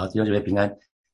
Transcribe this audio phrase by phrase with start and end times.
[0.00, 0.66] 好，弟兄姐妹平安。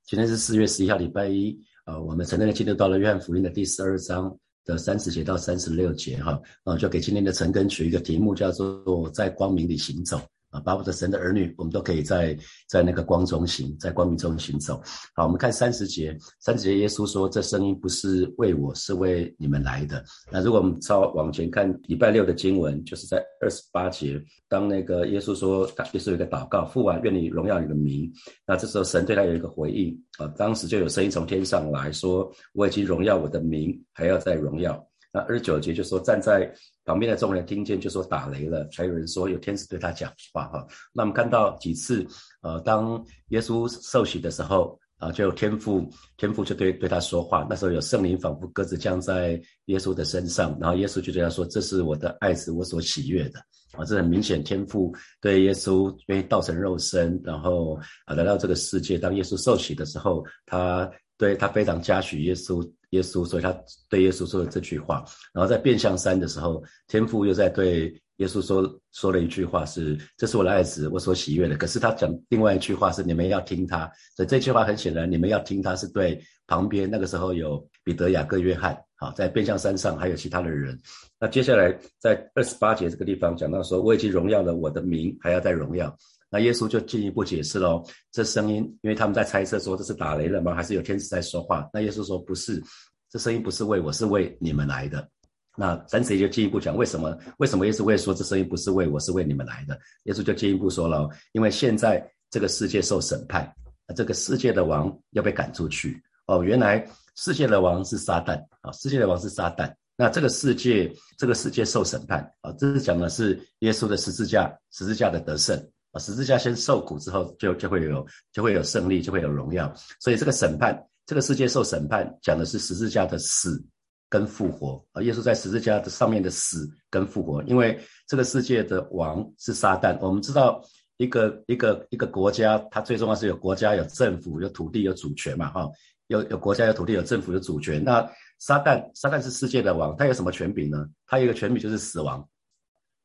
[0.05, 1.59] 今天是四月十一号，礼拜一。
[1.87, 4.33] 呃，我们承认的进入到了约翰福音的第十二章
[4.65, 10.21] 的三十节到三十六节，哈，啊，就给今天的陈根取一个题目，叫做在光明里行走。
[10.61, 12.37] 巴不得神的儿女，我们都可以在
[12.69, 14.81] 在那个光中行，在光明中行走。
[15.15, 28.11] 好，我们看三十节，三十节耶稣说：“这声音不是为我，是为你们来的。”那如果我们稍往前看礼拜六的经文，就是在二十八节，当那个耶稣说，耶稣有一个祷告：“父啊，愿你荣耀你的名。”
[28.47, 34.83] 那这时候神对他有一个回应啊，当时就有声音从天上来说：“我已经荣耀我的名，还要再荣耀。”
[35.17, 36.53] 那二十九节就说站在
[36.85, 40.67] 旁边的众人听见就说打雷了，才有人说有天使对他讲话哈。
[40.93, 42.07] 那我们看到几次，
[42.43, 45.89] 呃，当耶稣受洗的时候啊，就有天父
[46.19, 53.41] 天父就对对他说话，那时候有圣灵仿佛鸽子降在耶稣的身上，然后耶稣就对他说：“这是我的爱子，我所喜悦的。”
[53.73, 58.99] 啊，这很明显，天父对耶稣愿意道成肉身，然后啊来到这个世界。
[58.99, 62.63] 当耶稣受洗的时候，他对他非常嘉许耶稣。
[62.97, 63.57] 耶稣，所以他
[63.89, 65.05] 对耶稣说了这句话。
[65.33, 71.57] 然后在变相山的时候，天父又在对耶稣说说了一句话：是这是我的爱子，我所喜悦的。
[71.57, 73.91] 可是他讲另外一句话是你们要听他。
[74.17, 80.79] 所以这句话很显然，你们要听他是对旁边那个时候有彼得、雅各、约翰，好，在变相山上还有其他的人。
[81.21, 85.95] 那接下来在二十八节这个地方讲到说，我已经荣耀了我的名，还要再荣耀。
[86.31, 90.55] 那耶稣就进一步解释喽，这声音，因为他们在猜测说这是打雷了吗？
[90.55, 91.69] 还是有天使在说话？
[91.73, 92.63] 那耶稣说不是。
[93.09, 95.09] 这声音不是为我，是为你们来的。
[95.57, 97.17] 那神子也就进一步讲，为什么？
[97.39, 99.79] 为什么耶稣会说这声音不是为我，是为你们来的？
[100.03, 103.51] 耶稣就进一步说了，因为现在这个世界受审判，
[103.87, 106.03] 那这个世界的王要被赶出去。
[106.27, 109.73] 哦，原来世界的王是撒旦啊，世界的王是撒旦。
[109.97, 115.57] 那这个世界，这个世界受审判啊，这是讲的是耶稣的十字架，十字架的得胜
[115.99, 119.73] 十字架先受苦之后，就就会有就会有胜利，就会有荣耀。
[120.01, 120.81] 所以这个审判。
[121.09, 123.65] 这个世界受审判，讲的是十字架的死
[124.09, 125.01] 跟复活啊。
[125.03, 129.97] 耶稣在十字架的上面的死跟复活，因为这个世界的王是撒旦。
[130.01, 130.61] 我们知道，
[130.97, 135.71] 一个一个一个国家，它最重要是有国家、有政府、有土地、有主权嘛，哈，
[136.09, 137.85] 有有国家、有土地、有政府、有主权。
[137.85, 138.05] 那
[138.41, 140.89] 撒旦，撒旦是世界的王，他有什么权柄呢？
[141.07, 142.29] 他有一个权柄就是死亡，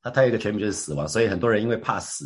[0.01, 1.07] 他他有一个权柄就是死亡。
[1.07, 2.25] 所以很多人因为怕死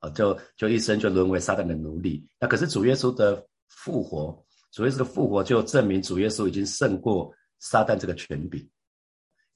[0.00, 2.26] 啊，就就一生就沦为撒旦的奴隶。
[2.38, 4.44] 那可是主耶稣的复活。
[4.72, 7.28] 主耶稣的复活就证明主耶稣已经胜过
[7.58, 8.60] 撒旦这个权柄，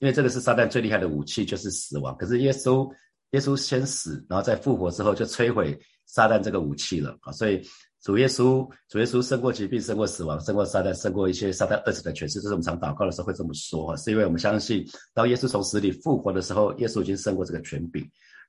[0.00, 2.16] 因为这个是撒旦最厉害的武器，就是死亡。
[2.16, 2.92] 可是耶稣，
[3.30, 7.30] 耶稣先死，然后在复活之后就摧毁撒旦这个武器了啊！
[7.30, 7.62] 所以
[8.02, 12.40] 主耶稣，主耶稣胜过疾病，胜过死亡，胜过撒旦，胜过一些撒旦恶者的权势。
[12.40, 18.04] 这是我们常祷告的时候会这么说哈，是因为我们相信，当耶稣从死里复活的时候，耶稣已经胜过这个权柄。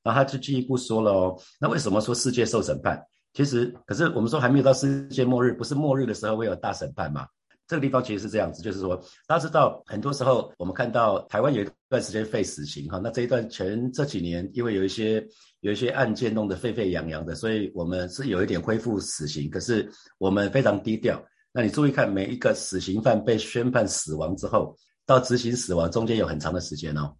[0.05, 3.03] 然后他就进一步说了哦，那为什么说世界受审判？
[3.33, 7.27] 其实，可是我们说还没有到世界末日，不是末日的时候会有大审判吗？
[7.67, 8.95] 这个地方其实是这样子，就是说，
[9.27, 15.25] 大家知道，很多时候我们看到台湾有一段时间废死刑，哈，那这一段前这几年，因为有一些
[15.61, 19.89] 有一些案件弄得沸沸扬扬的，所以我们是有一点恢复死刑，可是
[20.19, 21.19] 我们非常低调。
[21.51, 27.16] 那你注意看，每一个死刑犯被宣判死亡之后，到执行死亡中间有很长的时间哦，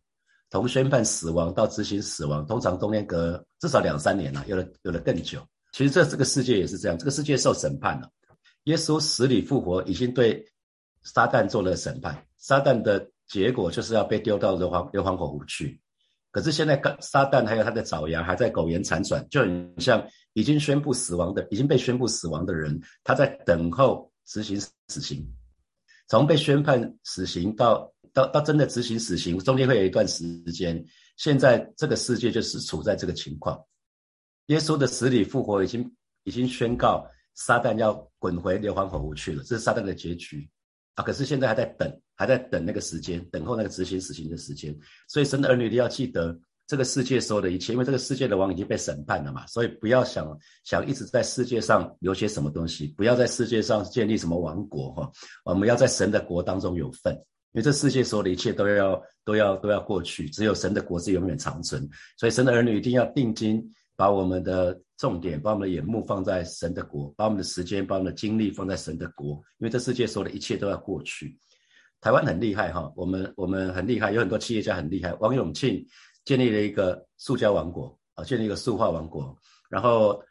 [0.50, 5.42] 从宣判死亡到执行死亡，通常中间隔至少两三年了，有的有的更久。
[5.72, 8.10] 其实这这个世界也是这样，这个世界受审判了。
[8.66, 10.44] 耶稣死里复活，已经对
[11.04, 12.26] 撒旦做了审判。
[12.38, 15.80] 撒旦的结果就是要被丢到硫磺硫磺火湖去。
[16.32, 25.26] 可是现在，撒旦还有他的爪牙还在苟延残喘，就很像已经宣布死亡的、已经被宣布死亡的人，他在等候执行死刑。
[26.08, 30.84] 从被宣判死刑到到到真的执行死刑，中间会有一段时间。
[31.18, 33.62] 现在这个世界就是处在这个情况。
[34.48, 35.94] 耶稣的死里复活已经
[36.24, 40.50] 已经宣告撒旦要滚回硫磺火湖去了，这是撒旦的结局
[40.94, 41.03] 啊！
[41.03, 44.74] 可是现在还在等，还在等那个时间，等候那个执行死刑的时间。
[45.09, 49.46] 所以神的儿女一定要记得这个世界所有的一切，因为这个世界的王已经被审判了嘛。
[49.47, 50.26] 所以不要想
[50.64, 55.12] 想一直在世界上留些什么东西，不要在世界上建立什么王国哈。
[55.44, 57.14] 我们要在神的国当中有份，
[57.55, 61.90] 因为这世界所有的一切都要都要都要过去，只有神的国是永远长存。
[62.17, 63.66] 所以神的儿女一定要定睛。
[63.97, 71.40] 把我们的重点，把我们的眼目放在神的国，把我们的时间，把我们的精力放在神的国，因为这世界所有的一切都要过去。
[72.02, 75.13] 台湾很厉害哈，我们我们很厉害，有很多企业家很厉害。
[75.22, 75.81] 王永庆
[76.25, 79.34] 建立了一个塑胶王国啊，建立一个塑化王国。
[79.69, 80.22] 然后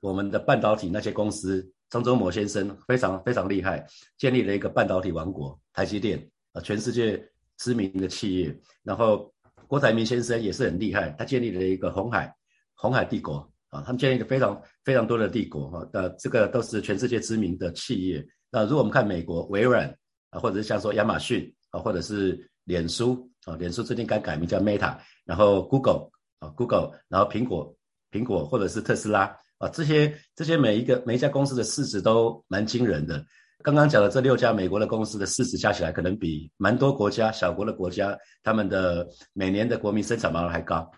[0.00, 3.86] 我们的半导体那些公司，张忠谋先生非常非常厉害，
[4.18, 6.28] 建立了一个半导体王国，台积电
[6.62, 7.22] 全世界
[7.58, 8.56] 知名的企业。
[8.82, 9.32] 然后
[9.66, 12.34] 郭台铭先生也是很厉害，他建立了一个红海。
[12.78, 13.36] 红海帝国
[13.70, 18.22] 啊，他们建立了非常非常多的帝国哈，那这个都是全世界知名的企业。
[18.50, 19.88] 那如果我们看美国微软
[20.28, 27.74] 啊，或者是像说亚马逊啊，或者是脸书啊，脸书最近刚改名叫 Meta，然后 Google 啊 Google，然后苹果
[28.12, 33.24] 苹果或者是特斯拉啊，这些这些每一个每一家公司的市值都蛮惊人的。
[33.66, 40.88] 刚刚讲的这六家美国的公司的市值加起来，可能比蛮多国家小国的国家他们的每年的国民生产毛额还高。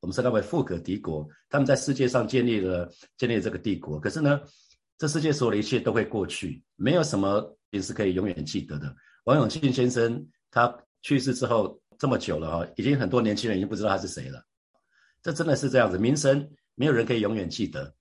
[0.00, 4.00] 我们称它为富可敌国，他们在世界上建立了建立了这个帝国。
[4.00, 4.40] 可是呢，
[4.98, 8.92] 这世界所有的一切都会过去，没有什么是可以永远记得的。
[9.22, 14.42] 王永庆先生他去世之后这么久了哈，已经很多年轻人已经不知道他是谁了。
[15.22, 17.94] 这真的是这样子，名声没有人可以永远记得。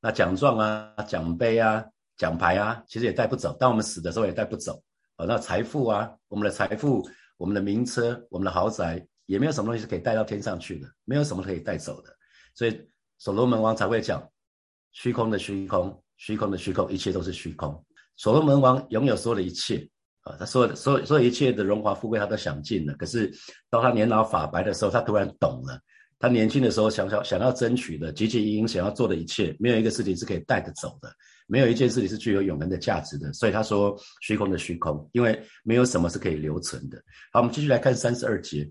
[0.00, 1.84] 那奖状啊，奖杯啊。
[2.16, 3.56] 奖牌啊，其实也带不走。
[3.58, 4.82] 当我们死的时候也带不走。
[5.16, 7.02] 啊，那财富啊，我们的财富、
[7.38, 12.14] 我们的名车、我们的豪宅，也没有什么东西是可以带到天上去的，没有什么可以带走的。
[12.54, 12.78] 所以
[13.16, 14.22] 所罗门王才会讲：
[14.92, 17.82] 虚空的虚空，虚空的虚空，一切都是虚空。
[18.16, 19.88] 所罗门王拥有所有的一切
[20.20, 22.94] 啊，他所有的所有所有一切的荣华富贵，他都享尽了。
[22.94, 23.32] 可是
[23.70, 25.80] 到他年老发白的时候，他突然懂了。
[26.18, 31.10] 他年轻的时候想想想要争取的、汲汲营营想要做的一切，没有一个事情是可以带得走的。
[31.46, 37.00] 没有一件事情是具有永恒的价值的，所以他说虚空的虚空，因为没有什么是可以留存的。
[37.32, 38.68] 好，我们继续来看三十二节，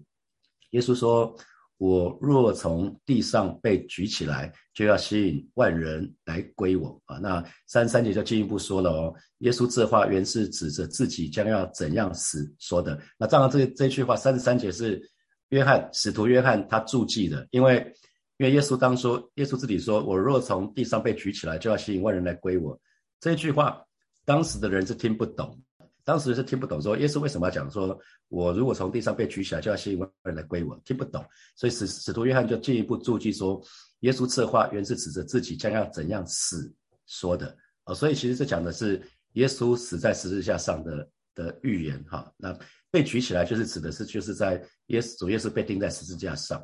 [0.72, 1.34] 耶稣说
[1.78, 13.00] ：“我若从地上被举起来，就要吸引万人来归我。”啊，那三十三节就进一步说了哦，耶稣这话原是指着自己将要怎样死说的。
[13.18, 15.02] 那当然，这这句话三十三节是
[15.50, 17.94] 约翰使徒约翰他注记的，因为。
[18.38, 22.78] 因为耶稣当说，耶稣自己说：“我若从地上被举起来，就要吸引万人来归我。”
[23.20, 23.82] 这句话，
[24.26, 25.58] 当时的人是听不懂，
[26.04, 26.82] 当时是听不懂。
[26.82, 27.98] 说耶稣为什么要讲说
[28.28, 31.24] ：“我如果从地上被举起来，就要吸引万人来归我？”听不懂，
[31.56, 33.62] 所以使使徒约翰就进一步注记说
[34.02, 36.74] ：“耶稣这话原是指着自己将要怎样死
[37.06, 37.56] 说的。”
[37.86, 39.02] 哦，所以其实这讲的是
[39.34, 42.04] 耶稣死在十字架上的的预言。
[42.10, 42.54] 哈，那
[42.92, 46.62] 被举起来就是指的是就是在耶稣主耶稣被钉在十字架上。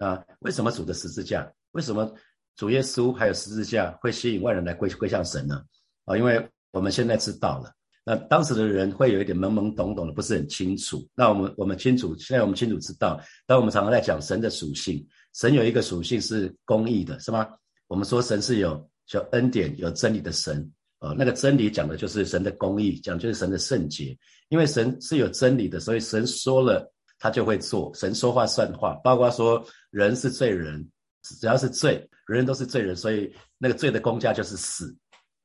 [0.00, 1.46] 啊，为什么主的十字架？
[1.72, 2.10] 为什么
[2.56, 5.62] 主耶稣还有十字架会吸引万人来归归向神呢？
[6.06, 7.70] 啊，因为我们现在知道了，
[8.02, 11.06] 那当时的人会有一点懵懵懂懂的，不是很清楚。
[11.14, 13.20] 那我们我们清楚，现在我们清楚知道。
[13.46, 17.46] 当我们常常在讲神的属性，神有一个属性是公义的，是吗？
[17.86, 20.66] 我们说神是有叫恩典、有真理的神。
[21.00, 24.16] 呃，那个真理讲的就是神的公义，讲就是神的圣洁。
[24.48, 26.90] 因为神是有真理的，所以神说了。
[27.20, 30.84] 他就会做，神说话算话，包括说人是罪人，
[31.22, 31.96] 只要是罪，
[32.26, 34.96] 人人都是罪人，所以那个罪的公价就是死，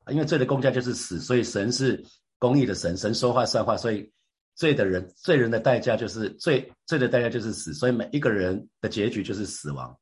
[0.09, 2.01] 因为罪的公价就是死，所以神是
[2.39, 4.09] 公义的神，神说话算话，所以
[4.55, 9.93] 罪的人，罪人的代价就是罪，罪的代价就是死，所以每一个人的结局就是死亡。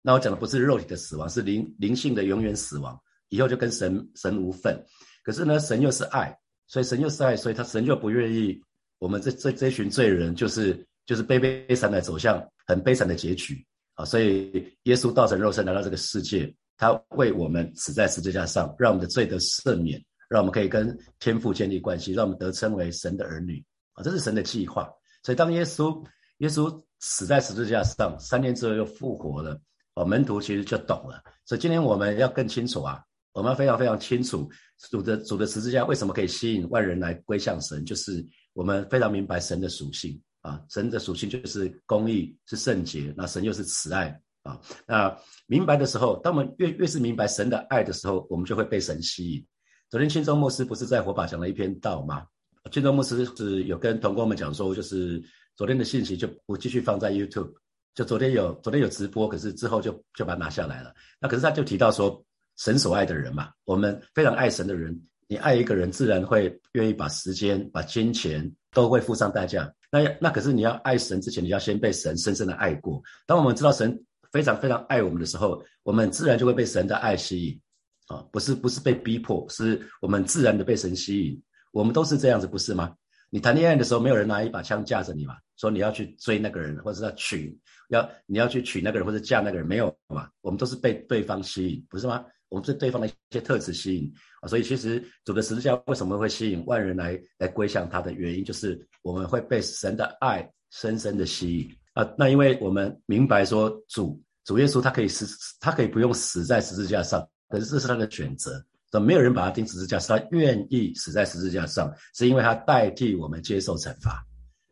[0.00, 2.98] 那我讲的不是肉体的死亡，是灵灵性的永远死亡，
[3.28, 4.82] 以后就跟神神无份。
[5.22, 6.34] 可是呢，神又是爱，
[6.68, 8.58] 所以神又是爱，所以他神就不愿意
[8.98, 10.86] 我们这这这群罪人就是。
[11.06, 13.64] 就是悲悲惨的走向很悲惨的结局
[13.94, 14.04] 啊！
[14.04, 23.62] 所以耶稣道成肉身来到这个世界，他为我们死在十字架上，让我们的罪得赦免，让我们可以跟天父建立关系，让我们得称为神的儿女
[23.94, 24.02] 啊！
[24.02, 24.88] 这是神的计划。
[25.22, 26.02] 所以当耶稣
[26.38, 29.60] 耶稣死在十字架上，三天之后又复活了，
[29.94, 31.22] 哦，门徒其实就懂了。
[31.44, 33.02] 所以今天我们要更清楚啊，
[33.32, 34.48] 我们要非常非常清楚
[34.90, 40.20] 主的主的十字架为什么可以吸引万人来归向神，就是我们非常明白神的属性。
[40.42, 43.14] 啊，神的属性就是公义，是圣洁。
[43.16, 44.60] 那神又是慈爱啊。
[44.86, 49.46] 那明白的时候，当我们越越是明白神的爱的时候，我们就会被神吸引。
[49.88, 52.26] 昨天青州牧师不是在火把讲了一篇道吗？
[52.70, 55.22] 青州牧师是有跟同工们讲说，就是
[55.56, 57.52] 昨天的信息就不继续放在 YouTube。
[57.94, 60.94] 就昨天有昨天有直播，可是之后就就把它拿下来了。
[61.20, 62.24] 那可是他就提到说，
[62.56, 69.70] 神所爱的人嘛，我们非常爱神的人，你爱一个人，自然会愿意把时间、把金钱都会付上代价。
[69.92, 73.00] 那那可是你要爱神之前，你要先被神深深的爱过。
[73.26, 77.60] 当我们知道神非常非常爱我们的时候，我们自然就会被神的爱吸引，
[78.06, 81.42] 啊，不是不是被逼迫，是我们自然的被神吸引。
[81.72, 82.94] 我们都是这样子，不是吗？
[83.28, 87.58] 你谈恋爱的时候，没有人拿一把枪架着你嘛，说你要去追那个人，或者是要娶，
[87.88, 90.28] 要你要去娶那个人或者嫁那个人，没有嘛？
[90.40, 92.24] 我们都是被对方吸引，不是吗？
[92.52, 102.06] 我们是对方的一些特质吸引啊，所以其实主的十字架为什么会吸引万人来来归向他的原因，就是我们会被神的爱深深的吸引啊。
[102.18, 105.26] 那因为我们明白说主主耶稣他可以死，
[105.60, 109.98] 他可以不用死在十字架上，可是这是他的选择，怎没有人把他钉十字架？
[109.98, 114.22] 是他愿意死在十字架上，是因为他代替我们接受惩罚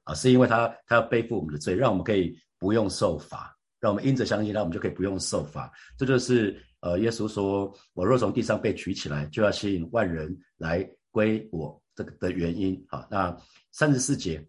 [0.05, 5.73] 啊，是因为他他要背负我们的罪，让我们可以不用受罚，让我们因着相信那，我们就可以不用受罚。
[5.99, 6.57] 这就是。
[6.83, 12.83] 呃，耶稣说：“我若从地上被举起来，就要吸引万人来归我。”这个的原因。
[12.89, 13.37] 好，那
[13.71, 14.43] 三十四节，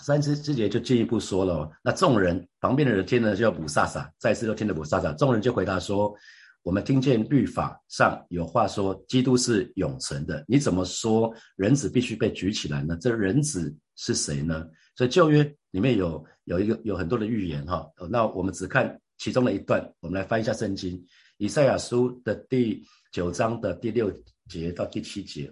[0.00, 1.70] 三十四节就进一步说了。
[1.80, 5.12] 那众人旁边的人听了就要补撒撒，再次都听了补撒撒。
[5.12, 6.12] 众人就回答说
[6.62, 10.44] ：“我们听见律法上有话说，基督是永存的。
[10.46, 12.96] 你怎么说人子必须被举起来呢？
[13.00, 17.88] 这人子是谁呢？”所以旧约里面有有一个有很多的预言哈。
[18.10, 21.02] 那我们只看其中的一段，我们来翻一下圣经。
[21.38, 24.12] 以赛亚书的第九章的第六
[24.48, 25.50] 节到第七节，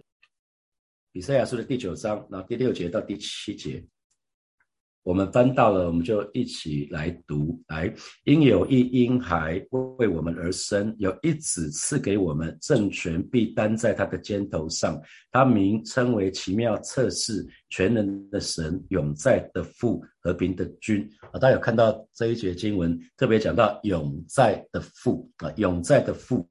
[1.12, 3.82] 以赛亚书的第九章，然后第六节到第七节。
[5.06, 7.62] 我们翻到了，我们就一起来读。
[7.68, 7.94] 来，
[8.24, 9.64] 因有一婴孩
[9.98, 15.00] 为我们而生，有一子赐给我们，政权必担在他的肩头上。
[15.30, 21.08] 他名称为奇妙测试、全能的神、永在的父、和平的君。
[21.30, 26.44] 啊，大家有看到这一节经文，特别讲到永在的父啊，永在的父，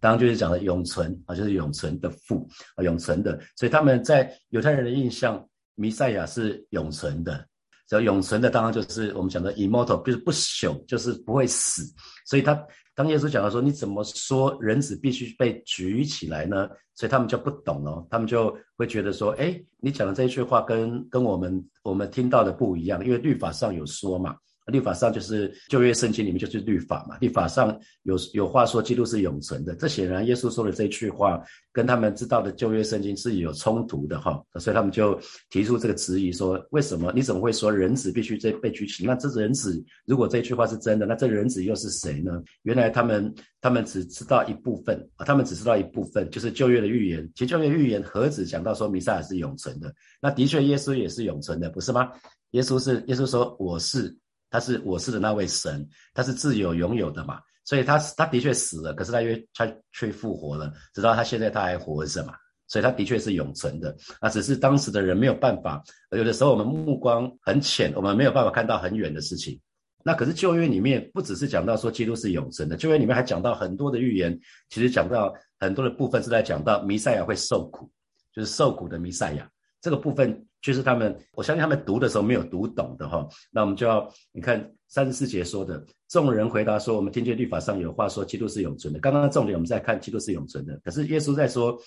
[0.00, 3.38] 当然就是讲的永存啊，就是永存的父啊，永存的。
[3.54, 7.46] 所以他们在犹太人的印象，弥赛亚是永存的。
[7.88, 11.82] 只永存的，当然就是我们讲的 immortal，就是不朽，就是不会死。
[12.26, 12.62] 所以他
[12.94, 16.68] 当耶稣讲到说，你怎么说人子必须被举起来呢？
[16.94, 24.36] 所以他们就不懂哦，他们就会觉得说，哎，你讲的这一句话跟跟我们我们听到的不一样，因为律法上有说嘛。
[24.68, 35.18] 律法上就是旧约圣经里面就是律法嘛，律法上有有话说基督是永存的，这显然耶稣说的这句话跟他们知道的旧约圣经是有冲突的哈，所以他们就
[35.50, 39.04] 提出这个质疑说，为什么你怎么会说人子必须被被举起？
[39.04, 42.42] 那这人子如果这句话是真的，那这人子又是谁呢？
[42.62, 47.26] 原来他们他们只知道一部分啊，他们只知道一部分，就是旧约的预言。
[47.34, 49.92] 其实旧约预言何止讲到说弥赛亚是永存的？
[50.20, 52.10] 那的确耶稣也是永存的，不是吗？
[52.52, 54.16] 耶稣是耶稣说我是。
[54.50, 62.34] 他是我是的那位神，他是自有拥有的嘛，所以他他的确死了，可是他又他却复活了，直到他现在他还活着嘛，
[62.66, 63.94] 所以他的确是永存的。
[64.20, 69.60] 那只是当时的人没有办法，有的时候我们目光很浅，我们没有办法看到很远的事情。
[70.02, 74.38] 那可是旧约里面不只是讲到说基督是永存的，旧约里面还讲到很多的预言，
[74.70, 77.90] 其实讲到很多的部分是在讲到弥赛亚会受苦，
[78.32, 79.50] 就是受苦的弥赛亚
[79.80, 80.46] 这个部分。
[80.60, 83.26] 就是他们，我相信他们读的时候没有读懂的哈。
[83.50, 91.78] 那我们就要你看三十四节说的，众人回答说：“我们听见律法上有话说，基督是永存的。”刚刚的重点我们在看基督是永存的，可是耶稣在说：“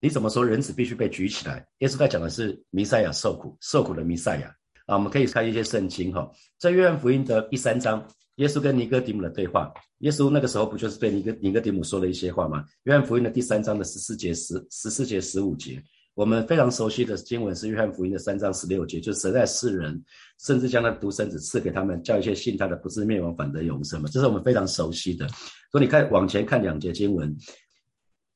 [0.00, 4.48] 你怎么说人子必须被举起来？”耶稣在讲的是弥赛亚受苦，受苦的弥赛亚
[4.86, 4.96] 啊。
[4.96, 8.04] 我们可以看一些圣经哈，在约翰福音的第三章，
[8.36, 9.72] 耶稣跟尼哥底母的对话。
[9.98, 12.64] 耶稣那个时候不就是对尼哥尼哥底母说了一些话吗？
[12.82, 15.80] 约翰福音的第三章的十四节十十四节十五节。
[16.14, 20.00] 我们非常熟悉的经文是约翰福音的三章十六节，就是神在世人，
[20.38, 24.08] 甚至将他独生子赐给他们，叫一切信他的不是灭亡，反得永生嘛。
[24.12, 25.26] 这是我们非常熟悉的。
[25.72, 27.36] 所以你看往前看两节经文，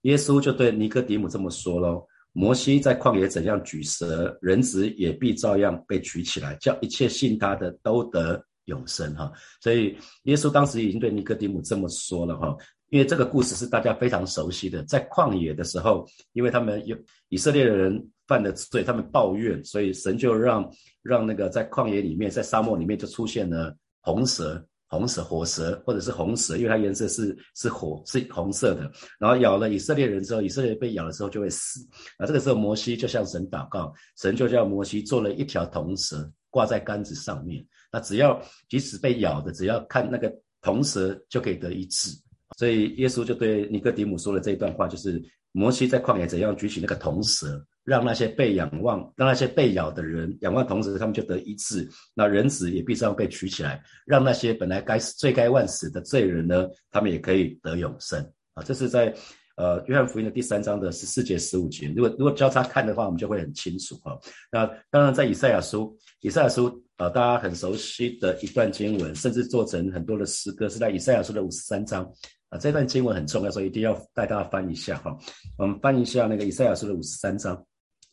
[0.03, 9.15] 耶稣就对尼哥底母这么说喽：摩西在旷野怎样举蛇，人子也必照样被举起来，叫一切信他的都得永生。
[9.15, 9.31] 哈，
[9.61, 12.37] 所以耶稣当时已经对尼哥底母这么说了。
[12.39, 12.57] 哈。
[12.91, 16.97] 因为这个故事是大家非常熟悉的，在旷野的时候，因为他们有
[17.29, 20.69] 以色列的人犯了罪，他们抱怨，所以神就让
[21.03, 28.91] 让那个在旷野里面，在沙漠里面就出现了红蛇、红蛇、火蛇，或者是红蛇，因为它颜色是是火，是红色的。
[29.19, 31.81] 然后咬了以色列人之后，以色列被咬了之后就会死。
[32.17, 37.63] 啊，这个时候摩西就向神祷告，神就叫摩西做了一条铜蛇挂在杆子上面。
[37.93, 42.11] 那只要即使被咬的，只要看那个铜蛇就可以得医治。
[42.59, 45.23] 所以耶稣就对尼哥底母说了这一段话，就是
[45.53, 51.89] 摩西在旷野怎样举起那个铜蛇，让那些被仰望、让那些被咬的人仰望铜蛇，他们就得医治。
[52.15, 58.21] 那人子也必须要被举起来，让那些本来该死罪该万死的罪人呢，他们也可以得永生。
[58.55, 59.15] 啊，这是在
[59.57, 61.87] 呃约翰福音的第三章的十四节、十五节。
[61.95, 64.19] 如果如果交叉看的话，我们就会很清楚哈。
[64.51, 72.05] 那当然在以赛亚书，以赛亚书呃，大家很熟悉的一段经文，甚至做成很多的诗歌，是在以赛亚书的五十三章。
[72.51, 75.15] 啊，这段经文很重要，所以一定要带大家翻一下哈。
[75.59, 77.55] 我们翻一下那个以赛亚书的五十三章，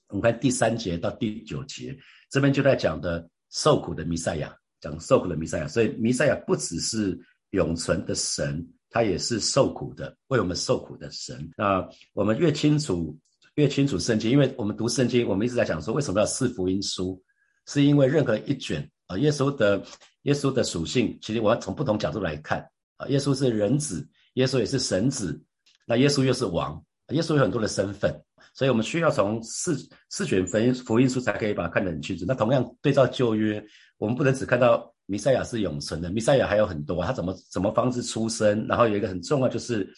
[0.10, 1.98] 我们看第三节到第九节，
[2.30, 5.68] 这边就在讲的受苦的弥赛亚，讲受苦的弥赛亚。
[5.70, 7.18] 所以弥赛亚不只是
[7.52, 11.50] 永存的神，他也是受苦的，为我们受苦的神。
[11.56, 13.18] 那我们越清楚
[13.54, 17.24] 越清楚圣经，因为我们读圣经，我们一直在讲说为什么要四福音书，
[17.68, 19.82] 是因为任何一卷啊，耶稣的
[20.24, 22.60] 耶稣的属性，其实我要从不同角度来看
[22.98, 24.06] 啊，耶稣是人子。
[24.36, 25.38] 耶稣也是神子，
[25.86, 28.18] 那耶稣又是王，耶稣有很多的身份，
[28.54, 29.76] 所以我们需要从四
[30.10, 32.24] 四卷福音福音书才可以把它看得很清楚。
[32.26, 33.62] 那同样对照旧约，
[33.98, 38.66] 我们不能只看到弥赛亚是永存的，弥赛亚还有很多，他怎么怎么方式出生？
[38.68, 39.92] 然后有一个很重要就是。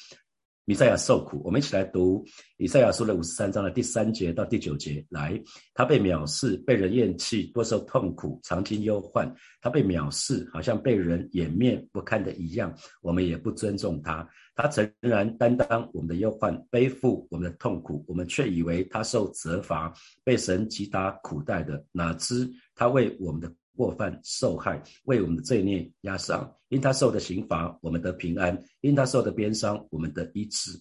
[0.70, 2.26] 弥赛亚受苦，我们一起来读
[2.58, 5.02] 以赛亚书的五十三章的第三节到第九节。
[5.10, 5.42] 来，
[5.74, 9.34] 他被藐视，被人厌弃，多受痛苦，常经忧患。
[9.62, 12.76] 他被藐视，好像被人掩面不看的一样。
[13.02, 14.28] 我们也不尊重他。
[14.58, 19.94] 他诚然担当我们的忧患，背负我们的痛苦，我们却以为他受责罚，
[20.26, 21.82] 被神击打苦待的。
[21.94, 22.46] 哪知
[22.76, 23.50] 他为我们的。
[23.78, 30.72] 过犯受害，为我们的罪孽压伤，因他受的刑罚，我们得平安；因他受的鞭伤，我们得医治。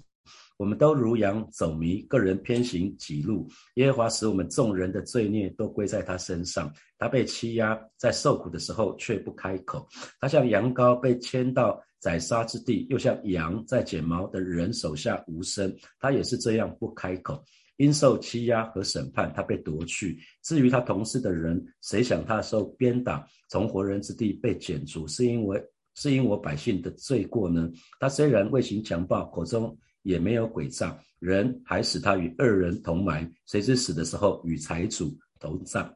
[0.58, 3.46] 我们都如羊走迷，个人偏行己路。
[3.74, 6.72] 耶和华使我们众人的罪孽都归在他身上。
[6.96, 9.86] 他被欺压，在受苦的时候却不开口。
[10.18, 15.70] 他像羊羔被牵到宰杀之地，又像羊在剪毛的人手下无声。
[16.00, 17.44] 他也是这样不开口。
[17.76, 20.18] 因受欺压和审判，他被夺去。
[20.42, 25.62] 至于他同事的人，谁想他受鞭打，从活人之地被剪除，是因为
[25.95, 27.71] 是因我百姓的罪过呢？
[28.00, 35.95] 他虽然未行强暴，口中也没有诡诈，人还使他与二人同埋，谁知死的时候与财主同葬。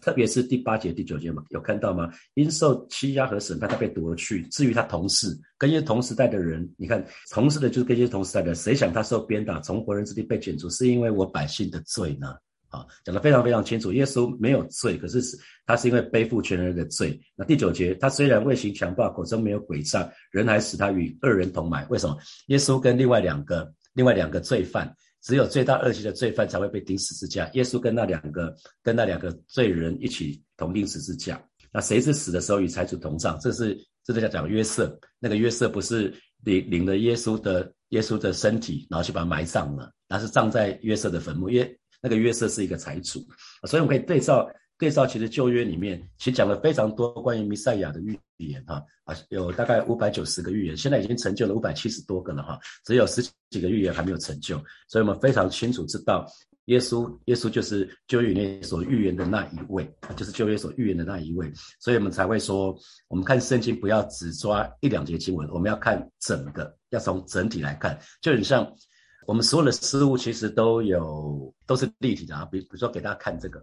[0.00, 2.10] 特别是第八节、第九节嘛，有看到吗？
[2.34, 4.42] 因受欺压和审判，他被夺去。
[4.48, 12.34] 至于他同事，跟一些同时代的人，你看，同事的就是跟一些同时代的，谁想他受鞭打，从活人之地被剪除，是因为我百姓的罪呢？
[12.68, 13.92] 啊，讲得非常非常清楚。
[13.92, 15.20] 耶稣没有罪，可是
[15.66, 17.20] 他是因为背负全人的罪。
[17.34, 21.84] 那第九节，他虽然未行强暴，口中没有诡诈，人还使他与二人同埋。
[21.90, 22.16] 为什么？
[22.46, 24.94] 耶稣跟另外两个、另外两个罪犯。
[25.22, 27.48] 只有罪大恶极的罪犯才会被钉十字架。
[27.54, 31.42] 耶稣跟那两个跟那两个罪人一起同钉十字架。
[31.72, 33.38] 那谁是死的时候与财主同葬？
[33.40, 34.98] 这是这是在讲约瑟。
[35.18, 36.12] 那个约瑟不是
[36.44, 41.48] 领领了耶稣的耶稣的身体，然后去把他埋葬了，而是葬在约瑟的坟墓。
[41.48, 41.70] 约
[42.02, 43.20] 那个约瑟是一个财主，
[43.68, 44.48] 所以我们可以对照。
[44.80, 54.56] 对照其实旧约里面，其实讲了非常多关于弥赛亚的预言哈啊，有大概五百九十个预言，现在已经成就了五百七十多个了哈，只有十几个预言还没有成就，
[54.88, 56.26] 所以我们非常清楚知道，
[56.64, 62.74] 耶稣耶稣就是旧约里面所预言的那一位，就是旧约所预言的那一位，所以我们才会说，
[63.08, 68.66] 我们看圣经不要只抓一两节经文，我们要看整个，要从整体来看，就很像
[69.26, 73.62] 我们所有的事物其实都有都是立体的啊，比比如说给大家看这个。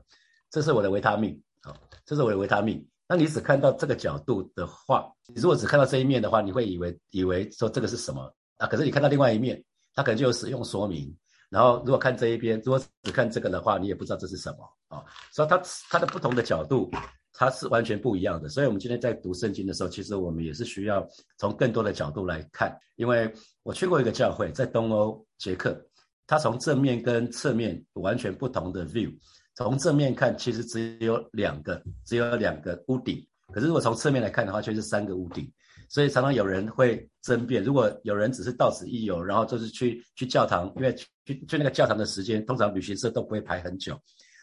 [0.50, 2.86] 这是我的维他命，好，这是我的维他命。
[3.08, 8.68] 那你只看到这个角度的话，你如果只看到这一面的话，你会以为以为说这个是什么啊？
[8.68, 11.16] 可是你看到另外一面，它可能就有使用说明。
[11.50, 15.04] 然后如果看这一边，如果只看这个的话，你也不知道这是什么啊。
[15.32, 16.92] 所以它它的不同的角度，
[17.32, 18.50] 它是完全不一样的。
[18.50, 21.08] 所以我们今天在读圣经的时候，其实我们也是需要
[21.38, 22.78] 从更多的角度来看。
[22.98, 23.34] 因为
[23.64, 25.82] 我去过一个教会，在东欧捷克，
[26.26, 29.10] 它从正面跟侧面完全不同的 view。
[29.58, 33.26] 从正面看，其实只有两个，只有两个屋顶。
[33.52, 35.52] 可是如果从侧面来看的话，却是三个屋顶。
[35.90, 44.00] 所以常常有人会争辩：如果有人只是到此一游，然后就是去去教堂，因为去去那个教堂的时间，通常旅行社都不会排很久，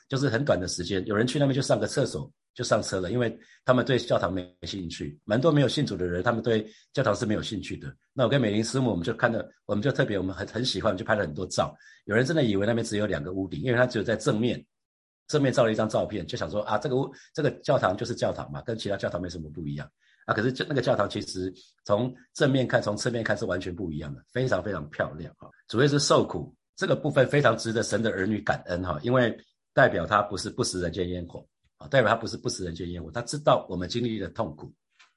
[0.08, 1.00] 就是很短的时间。
[1.06, 5.16] 有人去那边就上个厕所就上车了，因为他们对教堂没兴趣。
[5.24, 7.94] 蛮多没有信主的人，他们对教堂是没有兴趣的。
[8.12, 11.72] 那我跟美玲师母，我们就看到，我们就特别，我们很很喜欢，就拍了很多照。
[12.06, 14.60] 有人真的以为那边只有两个屋顶，因为他只有在正面。
[15.26, 19.90] 正面照了一张照片，就想说啊，这个屋这个教堂就是教堂嘛，跟其他教堂没什么不一样
[20.26, 20.34] 啊。
[20.34, 21.52] 可是这那个教堂其实
[21.84, 25.48] 从正面看，从侧面看是完全不一样的，非常非常漂亮啊。
[25.66, 29.34] 主要是受苦这个部分非常值得神的儿女感恩哈，因为
[29.72, 31.46] 代表他不是不食人间烟火
[31.78, 34.72] 啊，代表他不是不食人间烟火，他知道我们经历的痛苦，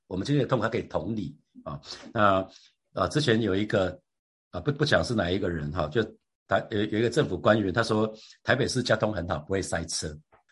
[0.07, 1.79] 我们经历的痛苦他可以同理啊。
[2.13, 2.47] 那
[2.93, 3.99] 啊，之前有一个
[4.51, 6.01] 啊，不不讲是哪一个人哈，就。
[6.47, 8.11] 他有有一个政府官员，他说
[8.43, 10.07] 台北市交通很好，不会塞车。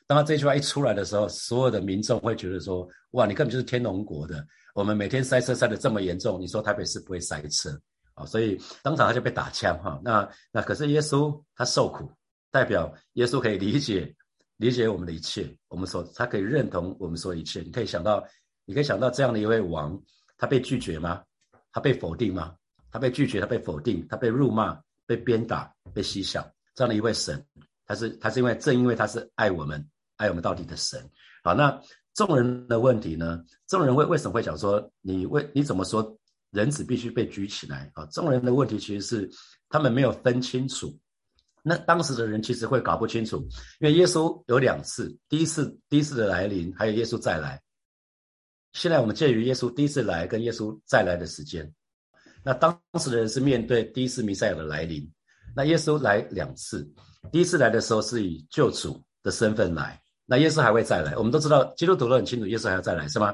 [0.08, 7.72] 当他这句话一出来的时候，所有的民众会觉得说：哇，你根本就是天龙国的，我们每天塞车塞得这么严重，你说台北市不会塞车
[8.14, 8.26] 啊？
[8.26, 10.00] 所以当场他就被打枪哈。
[10.04, 12.12] 那那可是耶稣他受苦，
[12.52, 14.14] 代表耶稣可以理解
[14.58, 17.62] 理解我们的一切，我们所他可以认同我们说一切。
[17.62, 18.24] 你可以想到，
[18.66, 20.00] 你可以想到这样的一位王，
[20.38, 21.24] 他被拒绝吗？
[21.72, 22.54] 他被否定吗？
[22.92, 24.80] 他被拒绝，他被否定，他被辱骂。
[25.06, 27.46] 被鞭打、被嬉笑，这样的一位神，
[27.86, 29.88] 他是他是因为正因为他是爱我们、
[30.18, 31.10] 爱我们到底的神。
[31.44, 31.82] 好，那
[32.14, 33.44] 众人的问题呢？
[33.68, 36.18] 众人为为什么会讲说你为你怎么说
[36.52, 37.92] 人子必须被举起来？
[37.94, 39.30] 啊，众人的问题其实是
[39.70, 40.98] 他们没有分清楚。
[41.62, 43.38] 那当时的人其实会搞不清楚，
[43.80, 47.62] 因为耶稣有两次，第一次第一次的来临，还有耶稣再来。
[48.74, 51.74] 现在我们介于耶稣第一次来跟耶稣再来的时间。
[52.46, 55.04] 那当时的人是面对第一次弥赛亚的来临，
[55.56, 56.88] 那耶稣来两次，
[57.32, 61.18] 第一次来的时候是以救主的身份来，那耶稣还会再来。
[61.18, 63.34] 我们都知道，基督徒都很清楚，耶稣还要再来，是吗？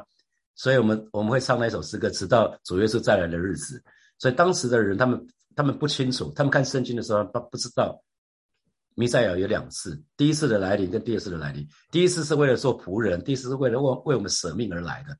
[0.56, 3.84] 所以我们我们会唱那首诗歌，直到主耶稣再来的日子。
[4.18, 8.02] 所以当时的人，他们他们不清楚，他们看圣经的时候，不不知道
[8.96, 11.68] 弥赛亚有两次，第一次的来临跟第二次的来临。
[11.92, 15.18] 第一次是为了做仆人，第一次是为了为为我们舍命而来的。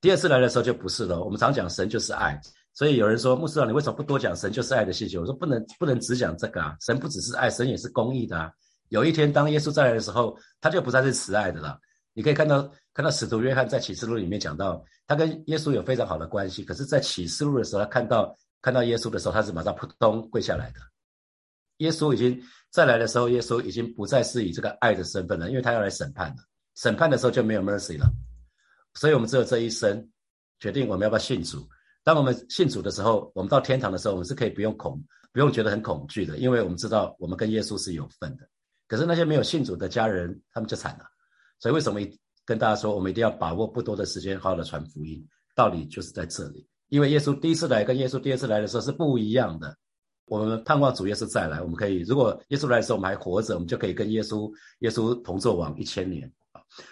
[0.00, 1.24] 第二次来的时候就不是了。
[1.24, 2.40] 我们常讲神就是爱，
[2.74, 5.18] 所以有人说牧师长，你为什么不多讲神就是爱的信息？
[5.18, 8.50] 我说不能不能只讲这个啊，神不只是爱，神也是公义的啊。
[8.88, 11.78] 有一天当耶稣再来的时候，他就不再是慈爱的了。
[12.14, 16.64] 你可以看到看到使徒约翰在启示录里面讲到，他跟耶稣有非常好的关系。
[16.64, 20.80] 可是，在启示录的时候，他看到看到耶稣的时候，他是马上扑通跪下来的。
[21.78, 22.38] 耶稣已经
[22.70, 26.36] 再来的时候，耶稣已经不再是以这个爱的身份了，因为他要来审判了。
[26.74, 28.06] 审判的时候就没有 mercy 了。
[28.94, 30.08] 所以，我们只有这一生，
[30.58, 31.66] 决定我们要不要信主。
[32.04, 38.48] 当我们信主的时候，我们到天堂的时候，我们是可以不用恐，不用觉得很恐惧的，因为我们知道我们跟耶稣是有份的。
[38.88, 41.04] 可是那些没有信主的家人，他们就惨了。
[41.60, 42.00] 所以，为什么
[42.44, 45.24] 跟大家说，我们一定要把握不多的时间，好好的传福音？
[45.54, 46.66] 道理就是在这里。
[46.88, 49.74] 因为耶稣第一次来跟耶稣第二次来的时候是不一样的。
[50.26, 56.30] 我们盼望主耶稣再来，我们可以，如果耶稣来的时候我们还活着，我们就可以跟耶稣耶稣同作王一千年。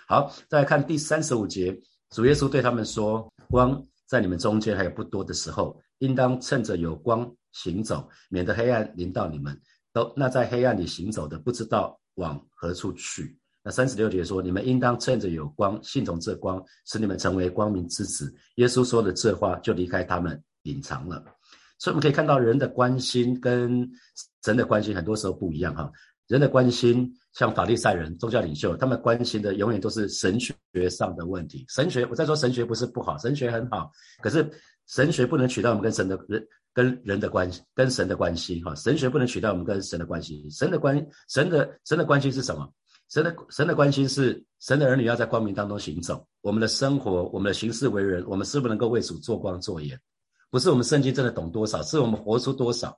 [0.07, 1.79] 好，再来看第三十五节。
[2.11, 9.57] 主耶稣对他们说：“光在你们中间还有不多的时候，应当趁着有光行走，免得黑暗临到你们。
[9.93, 21.25] 都那在黑暗里行走的，不知道往何处去。”那三十六节说：“你们应当趁着有光，信从这光，使你们成为光明之子。”耶稣说的这话，就离开他们，隐藏了。
[21.79, 23.89] 所以我们可以看到，人的关心跟
[24.43, 25.89] 神的关心，很多时候不一样哈。
[26.27, 27.15] 人的关心。
[27.33, 30.55] 像法利赛人、宗教领袖，他们关心的永远都是神学
[30.91, 31.65] 上的问题。
[31.69, 33.91] 神学，我在说神学不是不好，神学很好。
[34.23, 34.49] 可是
[34.87, 38.63] 神学不能取代我们跟神的人、跟人的关系、跟神的关系。
[38.65, 40.49] 哈，神学不能取代我们跟神的关系。
[40.51, 42.69] 神的关、神的神的关系是什么？
[43.11, 46.25] 神的神的关系是神的儿女要在光明当中行走。
[46.43, 49.99] 我们的生活、我们的行事为人，我们是不是能够为主做光做盐？
[50.49, 52.97] 不是我们圣经真的懂多少，是我们活出多少。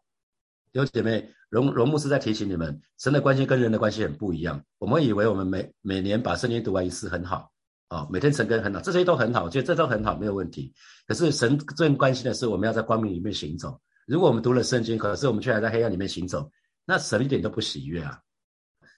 [0.73, 4.65] 有姐妹，荣荣牧师在提醒你们，神的关系跟人的关系很不一样。
[4.79, 7.53] 我们以为我们每每年把圣经读完一次很好
[7.89, 10.73] 啊，每天成根很好，这些都很好，我觉得这都很好，没有问题。
[11.07, 13.79] 可是神最关心的是，我们要在光明里面行走。
[14.07, 16.51] 如果我们读了圣经，可是我们却还在黑暗里面行走，
[16.87, 18.19] 那神一点都不喜悦啊。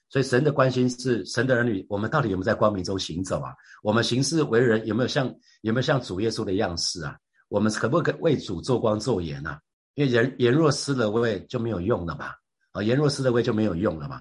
[0.08, 3.52] 所以神的关心是神的儿女，我们到底有没有在光明中行走啊？
[3.82, 5.26] 我们行事为人有没有像
[5.62, 7.18] 有没有像主耶稣的样式啊？
[7.48, 9.60] 我们可不可以为主做光做盐啊？
[9.94, 12.32] 因为言言若失了味就没有用了嘛，
[12.72, 14.20] 啊，言若失了味就没有用了嘛。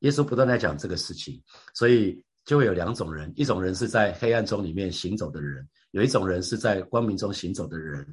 [0.00, 1.42] 耶稣不断在讲这个事情，
[1.74, 8.06] 所以就会有两种人，一种人是在黑暗中里面行走的人，有一种人是在光明中行走的人。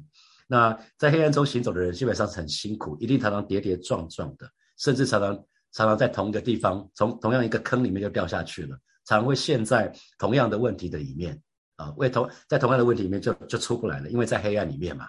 [0.48, 5.34] 那在黑暗中行走的人基本上是很辛苦，一定常常跌跌撞撞的，甚至常常
[5.72, 11.40] 常常在同一个地方，从同样一个坑里面就掉下去了，常会陷在同样的问题的里面
[11.76, 15.06] 啊，为同在同样的问题里面就就出不来了，因为在黑暗里面嘛。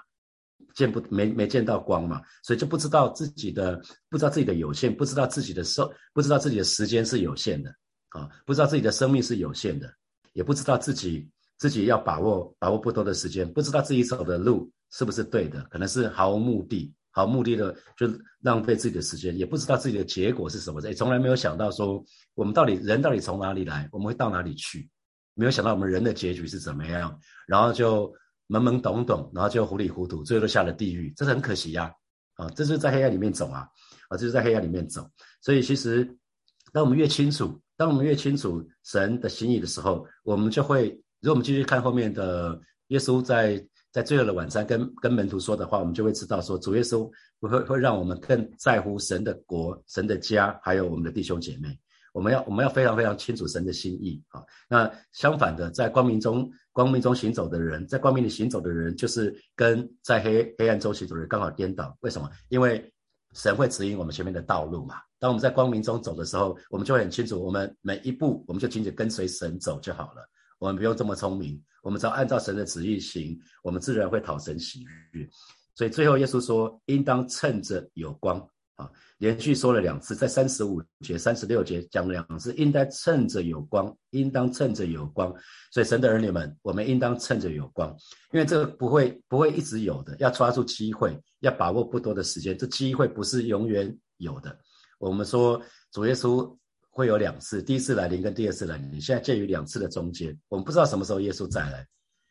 [0.78, 7.72] 见不没没见到光嘛，所以就不知道自己的不知道自己的有限，不知道自己的寿，不知道自己的时间是有限的
[8.10, 9.92] 啊，不知道自己的生命是有限的，
[10.34, 18.08] 也不知道自己自己要把握把握不多的时间，不知道自己走的路是不是对的，可能是毫无目的，毫无目的的就
[18.42, 24.88] 浪费自己的时间，也不知道自己的结果是什么，也从来没有想到说我们到底人到底从哪里来，我们会到哪里去，
[25.34, 28.14] 没有想到我们人的结局是怎么样，然后就。
[28.48, 31.92] 懵懵懂懂，然后就糊里糊涂，最后都下了地狱，这是很可惜呀！
[32.36, 33.68] 啊，这是在黑暗里面走啊，
[34.10, 35.10] 啊，这是在黑暗里面走。
[35.42, 36.08] 所以其实，
[36.72, 51.78] 当我们越清楚，当我们越清楚神的心意的时候，我们就会，如果我们继续看后面的耶稣在在最后的晚餐跟跟门徒说的话，我们就会知道说，主耶稣会会让我们更在乎神的国、神的家，还有我们的弟兄姐妹。
[52.18, 54.44] 我们要我们要非常非常清楚神的心意啊。
[54.68, 61.96] 那相反的，在光明中光明中行走的人，在光明里行走的人，就是跟在黑黑暗中行走的人刚好颠倒。
[62.00, 62.28] 为什么？
[62.50, 62.92] 因为
[63.34, 64.96] 神会指引我们前面的道路嘛。
[65.20, 70.28] 当我们在光明中走的时候，我们就会很清楚，我们每一步我们就紧紧跟随神走就好了。
[70.58, 75.30] 我们不用这么聪明，我们只要按照神的旨意行，我们自然会讨神喜悦。
[75.76, 78.44] 所以最后耶稣说，应当趁着有光。
[78.78, 85.34] 啊，连续说了两次，在三十五节、三十六节讲两次，应该趁着有光，应当趁着有光。
[85.72, 87.90] 所以神的儿女们，我们应当趁着有光，
[88.32, 92.56] 因为这个不会不会一直有的，要抓住机会，要把握不多的时间。
[92.56, 94.56] 这机会不是永远有的。
[95.00, 95.60] 我们说
[95.92, 96.56] 主耶稣
[96.92, 101.84] 会有两次，第一次来临跟第二次来临，现在介于两次的中间，我们不知道什么时候耶稣再来。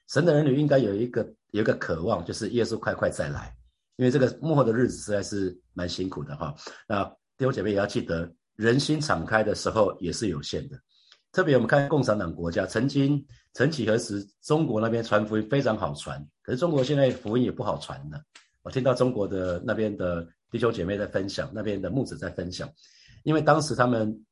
[0.09, 3.53] 神的儿女应该有一个有一个渴望，就是耶稣快快再来。
[3.97, 6.55] 因为这个幕后的日子实在是蛮辛苦的哈，
[6.87, 7.05] 那
[7.37, 10.79] 弟兄姐妹也要记得，人心敞开的时候也是有限的，
[11.33, 18.21] 特别我们看共产党国家，曾经曾几何时，中国那边传福音非常好传，可是中国现在福音也不好传了。
[18.63, 22.69] 我听到中国的那边的弟兄姐妹在分享，那边的牧者在分享，
[23.23, 24.25] 因为当时他们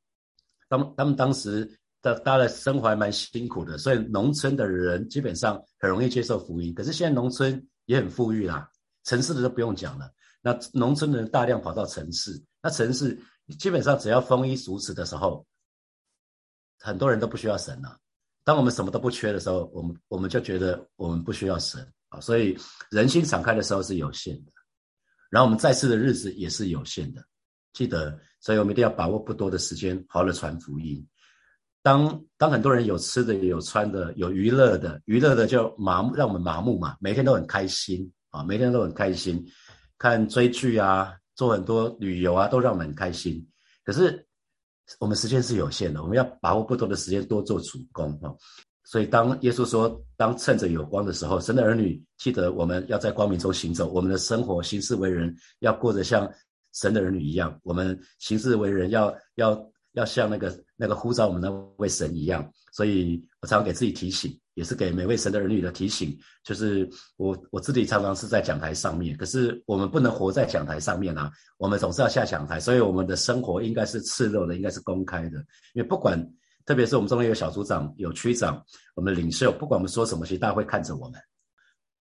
[0.67, 1.65] 当他们当时
[2.01, 6.73] 的大家的生活还蛮辛苦的，所以农村的人基本上很容易接受福音。
[6.73, 8.69] 可是现在农村也很富裕啦，
[9.05, 10.11] 城市的都不用讲了。
[10.41, 13.17] 那农村的人大量跑到城市，那城市
[13.57, 15.43] 基本上只要丰衣足食的时候，
[16.77, 17.97] 很多人都不需要神了。
[18.43, 22.19] 当我们什么都不缺的时候，我们我们就觉得我们不需要神啊。
[22.19, 22.55] 所以
[22.91, 24.51] 人心敞开的时候是有限的，
[25.31, 27.25] 然后我们在世的日子也是有限的。
[27.73, 31.03] 记得，所以我们一定要把握不多的时间，好好的传福音。
[31.81, 39.43] 当当很多人有吃的、有穿的、有娱乐的，娱乐的就麻木，让我们麻木嘛，每天都很开心啊，每天都很开心。
[39.97, 43.47] 看追剧啊，做很多旅游啊，都让我们很开心。
[43.83, 44.27] 可是
[44.99, 48.35] 我们时间是有限的，我们要把握不多的时间，多做主公啊。
[48.83, 56.29] 所以当耶稣说，当趁着有光的时候，神的儿女记得我们要在光明中行走，我们的生活行事为人要过得像
[56.73, 62.47] 神的儿女一样，我们行事为人要要要像那个那个呼召我们那位神一样。
[62.73, 64.37] 所以我常常给自己提醒。
[64.55, 75.37] 也是给每位神的儿女的提醒，就是我我自己常常是在讲台上面，可是我们不能活在讲台上面啊，我们总是要下讲台，所以我们的生活应该是赤裸的，应该是公开的，
[75.73, 76.19] 因为不管，
[76.65, 78.63] 特别是我们中间有小组长、有区长，
[78.95, 81.19] 我们领袖，不管我们说什么，其实大家会看着我们，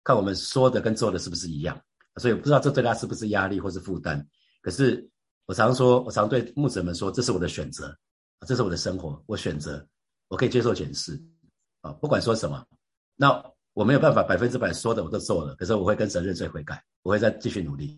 [0.05, 1.79] 看我们说的跟做的是不是一样，
[2.17, 4.25] 所以我不知道这对他是不是压力或是负担。
[4.62, 5.05] 可是
[5.47, 7.95] 我常说，我常对牧者们说，这是我的选择，
[8.47, 9.85] 这是我的生活，我选择，
[10.29, 11.21] 我可以接受检视。
[11.85, 12.64] 啊，不管说什么，
[13.14, 13.44] 那
[13.75, 17.88] 我没有办法百分之百说的我都做了，可是我会跟神认罪悔改，我会再继续努力，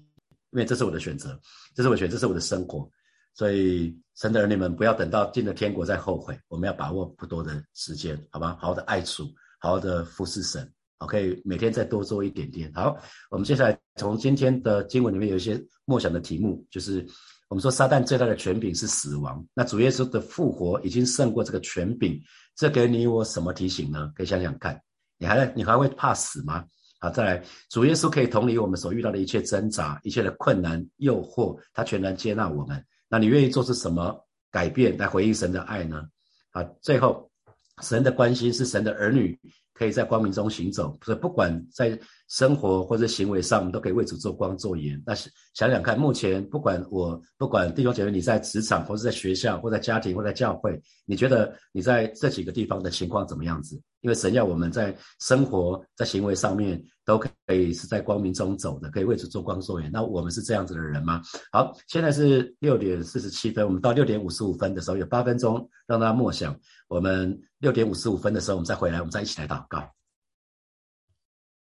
[0.51, 1.40] 因为这是我的选择，
[1.72, 2.90] 这是我选，这是我的生活，
[3.33, 8.59] 所以神的儿女们不要等到进了天国再后悔，我们要把握不多的时间，好吧？
[8.61, 9.25] 好好的爱主，
[9.61, 10.68] 好好的服侍神
[10.99, 12.72] ，OK，每天再多做一点点。
[12.75, 12.96] 好，
[13.31, 17.07] 我们接下来从今天的经文里面有一些默想的题目，就是
[17.48, 22.20] 我们说撒旦最大的权柄是死亡，那主耶稣的复活已经胜过这个权柄。
[22.56, 24.11] 这给你我什么提醒呢？
[24.16, 24.80] 可以想想看，
[25.18, 26.64] 你还你还会怕死吗？
[26.98, 32.85] 好，再来，主耶稣可以同理我们所遇到的一切挣扎、一切的困难、诱惑，他全然接纳我们。
[33.09, 34.18] 那你愿意做出什么
[34.50, 36.02] 改变来回应神的爱呢？
[36.50, 37.30] 好，最后，
[37.82, 39.38] 神的关心是神的儿女。
[39.77, 45.01] 可以在光明中行走，所以不管在生活或者行为上，我们都可以为主做光做盐。
[45.05, 53.81] 那想想看，目前不管我不管弟兄姐妹，你在职场或者在学校或在家庭或在教会，你觉得你在这几个地方的情况怎么样子？
[54.01, 59.90] 因为神要我们在生活在行为上面都可以是在光明中走的，可以为主做光做盐。
[59.92, 61.23] 那我们是这样子的人吗？
[61.53, 66.59] 好，现在是六点四十七分，我们到六点五十五分的时候有八分钟让大家默想。
[66.88, 69.88] 我们六点五十五分的时候，我们再回来，我们再一起来祷告。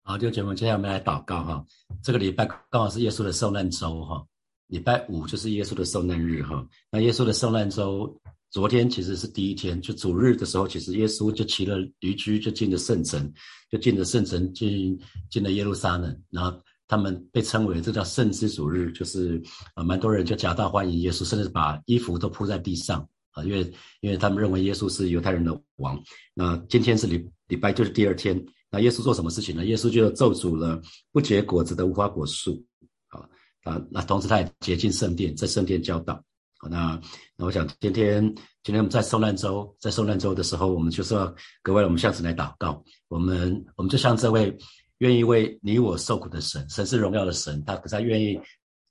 [0.04, 1.66] 好，弟兄姐妹，接下来我们来祷告哈。
[2.02, 4.26] 这个礼拜刚好是耶稣的受难周哈，
[4.66, 6.68] 礼拜五就是耶稣的受难日哈。
[6.90, 8.20] 那耶稣的受难周，
[8.52, 13.32] 昨天其实是第一天，就主日的时候，其实耶稣就骑了驴驹，就进了圣城，
[13.70, 16.24] 就进了圣城，进进了耶路撒冷。
[16.32, 19.40] 然后他们被称为这叫圣之主日，就是
[19.76, 23.08] 啊，蛮多人就夹道欢迎耶稣，甚至把衣服都铺在地上。
[23.32, 26.02] 啊，因为因为他们认为耶稣是犹太人的王。
[26.34, 28.44] 那今天是礼礼拜，就是第二天。
[28.72, 29.64] 那耶稣做什么事情呢？
[29.66, 30.82] 耶稣就咒诅了
[31.12, 32.66] 不结果子的无花果树。
[33.10, 33.30] 啊
[33.64, 36.24] 啊，那同时他也洁净圣殿，在圣殿教导。
[36.62, 37.02] 好那
[37.36, 38.22] 那我想今天
[38.64, 42.84] 今天我们在受难周，在受难周的时候，我们就是要各位我们向神来祷告。
[43.08, 44.56] 我们我们就像这位
[45.00, 48.40] 愿意为你我受苦的神，神是荣耀的神，他他愿意。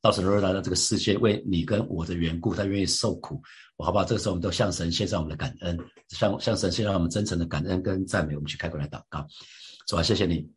[0.00, 3.42] 到时候来到这个世界，为你跟我的缘故，他愿意受苦，
[3.76, 4.04] 我好不好？
[4.04, 5.76] 这个时候，我们都向神献上我们的感恩，
[6.06, 8.32] 向向神献上我们真诚的感恩跟赞美。
[8.36, 9.26] 我们去开口来祷告，
[9.88, 10.48] 主啊，谢谢你，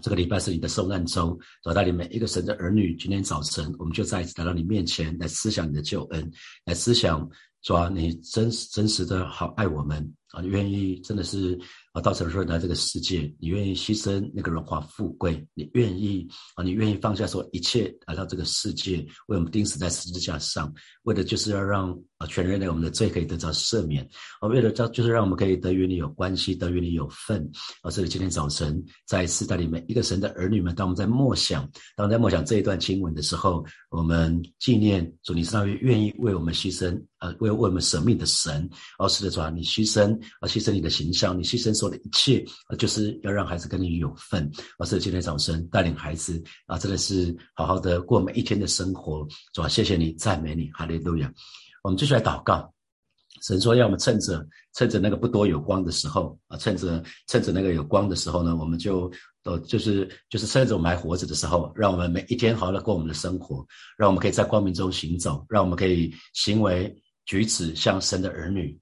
[0.00, 6.30] 这个礼拜是你的受难周，主带领每一个神的儿女，今天早晨我们就再一次来到你面前来思想你的救恩，
[6.64, 7.28] 来思想
[7.60, 11.58] 主啊，你真真实的好爱我们啊，愿意真的是。
[11.92, 24.02] 啊，到时候来这个世界，你愿意牺牲那个荣华富贵，你愿意啊，你愿意放下说一切来到这个世界，为我们钉死在十字架上，为的就是要让啊全人类我们的罪可以得到赦免，
[24.40, 27.46] 啊，为了这就是让我们可以得与你有关系，得与你有份。
[27.82, 31.62] 啊，所以今天早晨再一次带领每一个神的儿女们，当我们在默想，
[31.94, 38.66] 当我们在默想这一段经文的时候，我们纪念主，你是那位愿意为我们牺牲，呃，为为我们舍命的神。
[38.98, 41.81] 哦，是的，主啊，你牺牲啊，牺牲你的形象，你牺牲。
[41.82, 42.44] 做的一切，
[42.78, 44.48] 就是要让孩子跟你有份。
[44.78, 51.32] 而是今天早晨带领孩子啊，真的是好好的过每一天的生活，主啊，谢谢你，赞美你，哈利路亚。
[51.82, 52.72] 我们继续来祷告，
[53.42, 59.10] 神说要我们趁着趁着那个不多有光的时候啊，趁着趁着那个有光的时候呢，我们就
[59.42, 63.66] 呃就是就是趁着我们还活着的时候，让我们每一天好好的过我们的生活，
[63.98, 68.78] 让我们可以在光明中行走，让我们可以行为举止像神的儿女。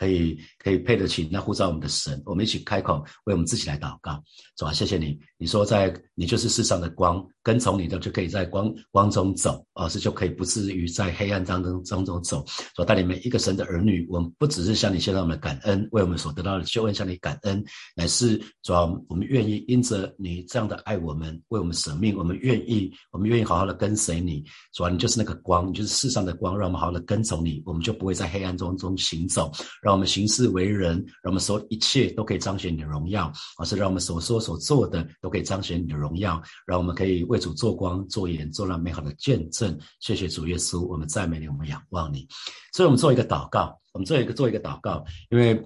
[0.00, 4.18] 可以可以配得起那呼召我们的神，我们一起开口为我们自己来祷告，
[4.56, 12.42] 主啊，谢谢你，你说在你就是世上的光，跟从你的就可以在光光中走，而是就可以不至于在黑暗当中当中走。
[12.74, 17.62] 主带领每一个神的儿女，我们不只是向你献上我们的感恩，为我们所得到的救恩向你感恩，
[17.94, 29.89] 乃是主啊，我们愿意因着你这样的爱我们，为我们舍命，我们愿意我们愿意好好的跟随你，主啊，你就是那个光，你就是世上的光，让我们好好的跟从你，我们就不会在黑暗中中行走，让。
[29.90, 39.76] 让我们行事为人，让我们所一切都可以彰显你的荣耀，而是让我们所说所做的都可以彰显你的荣耀，让我们可以为主做光、做盐、做那美好的见证。
[39.98, 42.24] 谢谢主耶稣，我们赞美你，我们仰望你。
[42.72, 45.60] 所以，我们做一个祷告，我们做一个做一个祷告，因为。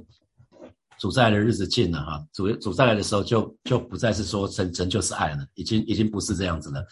[1.05, 6.83] 主再来的日子近了哈，主主再来的时候就就不再是说神神就是爱了，已经已经不是这样子了。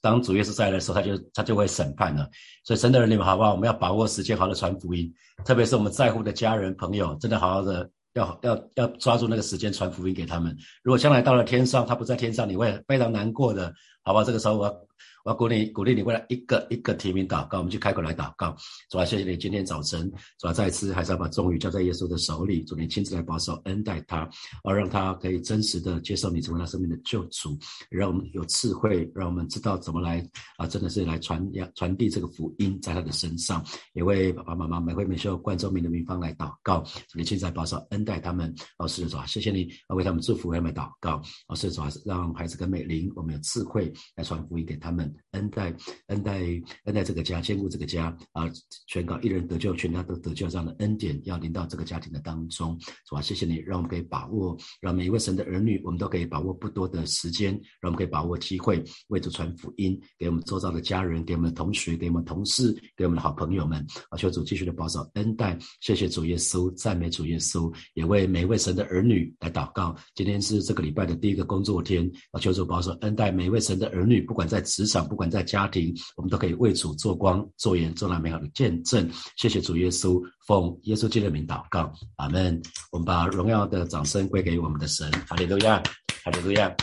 [0.00, 2.28] 当主耶稣再来的时候，他就他就会审判了。
[2.64, 3.52] 所以神的人你们好不好？
[3.52, 10.56] 我们要把握时间，好好的传福音，特别是我们在乎的家人朋友，真的好好的要要要抓住那个时间传福音给他们。
[10.82, 14.24] 如果将来到了天上，他不在天上，你会非常难过的，好吧？
[14.24, 14.88] 这个时候我。
[15.24, 18.56] 我要鼓励鼓励你，为了一个一个提名祷告，我们去开口来祷告。
[18.88, 24.28] 主啊，谢谢你今天早晨，主啊，再一次还是要把终于交在耶稣的手里，主你亲自来保守恩待他，
[24.64, 27.58] 而让他可以真实的接受你成为他生命的救主，
[27.90, 33.64] 让我们有智慧，让我们知道怎么来啊，真的是来传扬传递这个福音在他的身上。
[33.92, 38.54] 也为爸爸妈妈、每回每秀、冠周明的名方来祷告，主你亲自来保守恩待他们。
[38.78, 41.20] 老师主啊，谢谢你啊为他们祝福，为他们祷告。
[41.48, 45.09] 老师主啊，让孩子跟美玲，我们有智慧来传福音给他们。
[45.32, 45.74] 恩待
[46.06, 46.40] 恩待
[46.84, 48.44] 恩待这个家，兼顾这个家啊！
[48.86, 53.22] 宣告一人得救，全家都得救，这样的恩典要临到这个家庭的当中，是吧？
[53.22, 64.18] 谢谢你，让我们可以把握，让每一位神的儿女，我们都可以把握不多的时间，让我们可以把握机会，为主传福音，给我们周遭的家人，给我们的同学，给我们同事，给我们的好朋友们啊！
[64.18, 69.94] 求主继续的保守恩待，谢谢主耶稣，赞美主耶稣，也为每一位神的儿女来祷告。
[70.14, 72.40] 今天是这个礼拜的第一个工作天啊！
[72.40, 74.99] 求主保守恩待每一位神的儿女，不管在职场。
[75.08, 79.08] 不管在家庭，我们都可以为主做光、做盐、做那美好的见证。
[79.36, 82.60] 谢谢主耶稣，奉耶稣基督的名祷告，阿门。
[82.92, 85.82] 我们把荣耀的掌声归给我们的神，哈利路亚，
[86.24, 86.74] 哈利路亚。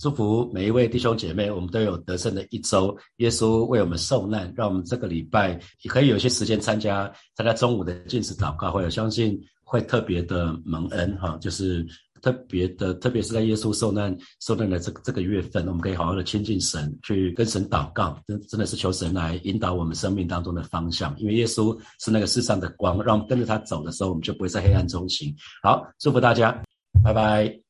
[0.00, 2.96] 祝福每一位弟兄姐妹，我们都有得胜的一周。
[3.16, 11.86] 耶稣为我们受难，让我们这个礼拜也可以有些时间参加参加中午的进食祷告会，我相信会特别的蒙恩哈，就是。
[12.20, 21.14] 特别的，特别是在耶稣受难受难的这这个月份，我们可以好好的亲近神，去跟神祷告，真真的是求神来引导我们生命当中的方向。
[21.18, 25.34] 因为耶稣是那个世上的光，让我们跟着他走的时候，我们就不会在黑暗中行。
[25.62, 26.62] 好，祝福大家，
[27.04, 27.67] 拜拜。